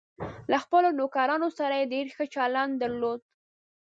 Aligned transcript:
له 0.51 0.57
خپلو 0.63 0.89
نوکرانو 0.99 1.49
سره 1.59 1.73
یې 1.79 1.89
ډېر 1.93 2.05
ښه 2.15 2.25
چلند 2.35 2.73
درلود. 2.83 3.21